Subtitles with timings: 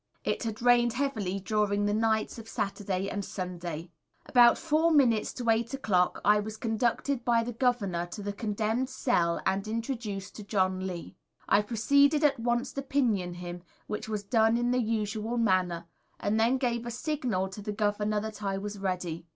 [0.23, 3.91] It had rained heavily during the nights of Saturday and Sunday.
[4.25, 8.89] About four minutes to eight o'clock I was conducted by the Governor to the condemned
[8.89, 11.15] Cell and introduced to John Lee.
[11.47, 15.85] I proceeded at once to pinion him, which was done in the usual manner,
[16.19, 19.27] and then gave a signal to the Governor that I was ready.